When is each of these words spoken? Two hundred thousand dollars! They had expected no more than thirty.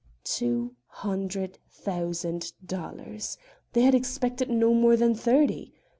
Two 0.23 0.75
hundred 0.87 1.59
thousand 1.69 2.53
dollars! 2.65 3.37
They 3.73 3.83
had 3.83 3.93
expected 3.93 4.49
no 4.49 4.73
more 4.73 4.97
than 4.97 5.13
thirty. 5.13 5.75